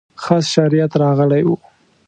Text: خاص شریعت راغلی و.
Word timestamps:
خاص 0.23 0.45
شریعت 0.55 0.91
راغلی 1.03 1.43
و. 1.47 1.57